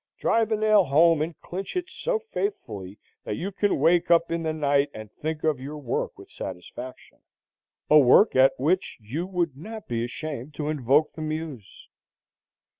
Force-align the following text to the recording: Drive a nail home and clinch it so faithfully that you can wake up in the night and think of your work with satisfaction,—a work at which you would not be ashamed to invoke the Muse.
Drive 0.17 0.51
a 0.51 0.57
nail 0.57 0.83
home 0.85 1.21
and 1.21 1.39
clinch 1.41 1.75
it 1.75 1.87
so 1.87 2.17
faithfully 2.31 2.97
that 3.23 3.35
you 3.35 3.51
can 3.51 3.77
wake 3.79 4.09
up 4.09 4.31
in 4.31 4.41
the 4.41 4.51
night 4.51 4.89
and 4.95 5.11
think 5.11 5.43
of 5.43 5.59
your 5.59 5.77
work 5.77 6.17
with 6.17 6.31
satisfaction,—a 6.31 7.99
work 7.99 8.35
at 8.35 8.59
which 8.59 8.97
you 8.99 9.27
would 9.27 9.55
not 9.55 9.87
be 9.87 10.03
ashamed 10.03 10.55
to 10.55 10.69
invoke 10.69 11.13
the 11.13 11.21
Muse. 11.21 11.87